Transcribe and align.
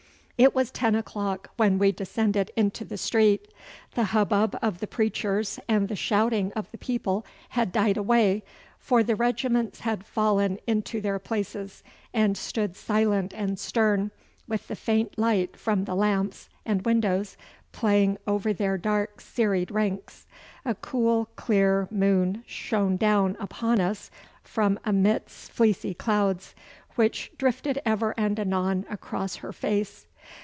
It 0.43 0.55
was 0.55 0.71
ten 0.71 0.95
o'clock 0.95 1.51
when 1.57 1.77
we 1.77 1.91
descended 1.91 2.49
into 2.55 2.83
the 2.83 2.97
street. 2.97 3.47
The 3.93 4.05
hubbub 4.05 4.57
of 4.59 4.79
the 4.79 4.87
preachers 4.87 5.59
and 5.67 5.87
the 5.87 5.95
shouting 5.95 6.51
of 6.53 6.67
the 6.71 6.79
people 6.79 7.27
had 7.49 7.71
died 7.71 7.95
away, 7.95 8.43
for 8.79 9.03
the 9.03 9.15
regiments 9.15 9.81
had 9.81 10.03
fallen 10.03 10.57
into 10.65 10.99
their 10.99 11.19
places, 11.19 11.83
and 12.11 12.35
stood 12.35 12.75
silent 12.75 13.33
and 13.35 13.59
stern, 13.59 14.09
with 14.47 14.67
the 14.67 14.75
faint 14.75 15.15
light 15.15 15.55
from 15.57 15.83
the 15.83 15.93
lamps 15.93 16.49
and 16.65 16.87
windows 16.87 17.37
playing 17.71 18.17
over 18.25 18.51
their 18.51 18.79
dark 18.79 19.21
serried 19.21 19.69
ranks. 19.69 20.25
A 20.65 20.73
cool, 20.73 21.29
clear 21.35 21.87
moon 21.91 22.41
shone 22.47 22.97
down 22.97 23.37
upon 23.39 23.79
us 23.79 24.09
from 24.41 24.79
amidst 24.85 25.51
fleecy 25.51 25.93
clouds, 25.93 26.55
which 26.95 27.31
drifted 27.37 27.79
ever 27.85 28.15
and 28.17 28.39
anon 28.39 28.87
across 28.89 29.35
her 29.35 29.53
face. 29.53 30.07